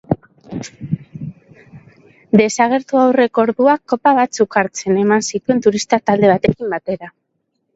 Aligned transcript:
Desagertu 2.41 3.01
aurreko 3.01 3.45
orduak 3.49 3.83
kopa 3.93 4.15
batzuk 4.21 4.59
hartzen 4.63 4.99
eman 5.03 5.25
zituen 5.29 5.63
turista 5.67 6.01
talde 6.09 6.33
batekin 6.33 6.75
batera. 6.77 7.13